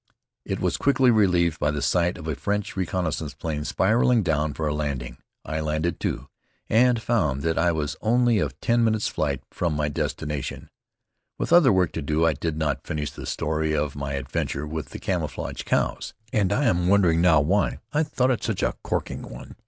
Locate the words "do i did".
12.01-12.57